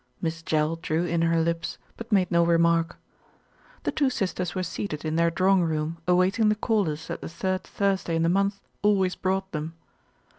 Miss 0.19 0.41
Jell 0.41 0.77
drew 0.77 1.05
in 1.05 1.21
her 1.21 1.39
lips; 1.39 1.77
but 1.95 2.11
made 2.11 2.31
no 2.31 2.43
remark. 2.43 2.97
The 3.83 3.91
two 3.91 4.09
sisters 4.09 4.55
were 4.55 4.63
seated 4.63 5.05
in 5.05 5.15
their 5.15 5.29
drawing 5.29 5.61
room 5.63 5.97
awaiting 6.07 6.49
the 6.49 6.55
callers 6.55 7.05
that 7.07 7.21
the 7.21 7.29
Third 7.29 7.65
Thursday 7.65 8.15
in 8.15 8.23
the 8.23 8.27
month 8.27 8.59
always 8.81 9.13
brought 9.13 9.51
them. 9.51 9.75